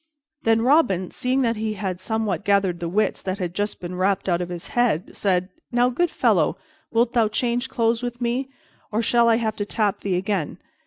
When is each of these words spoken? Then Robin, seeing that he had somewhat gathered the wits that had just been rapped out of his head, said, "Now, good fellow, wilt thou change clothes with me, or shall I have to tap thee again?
Then 0.41 0.63
Robin, 0.63 1.11
seeing 1.11 1.43
that 1.43 1.57
he 1.57 1.75
had 1.75 1.99
somewhat 1.99 2.43
gathered 2.43 2.79
the 2.79 2.89
wits 2.89 3.21
that 3.21 3.37
had 3.37 3.53
just 3.53 3.79
been 3.79 3.93
rapped 3.93 4.27
out 4.27 4.41
of 4.41 4.49
his 4.49 4.69
head, 4.69 5.15
said, 5.15 5.49
"Now, 5.71 5.89
good 5.91 6.09
fellow, 6.09 6.57
wilt 6.89 7.13
thou 7.13 7.27
change 7.27 7.69
clothes 7.69 8.01
with 8.01 8.19
me, 8.19 8.49
or 8.91 9.03
shall 9.03 9.29
I 9.29 9.35
have 9.35 9.55
to 9.57 9.63
tap 9.65 9.99
thee 9.99 10.15
again? 10.15 10.57